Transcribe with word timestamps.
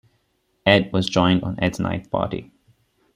Ed 0.65 0.89
was 0.91 1.07
joined 1.07 1.43
on 1.43 1.59
Ed's 1.59 1.79
Night 1.79 2.09
Party! 2.09 2.49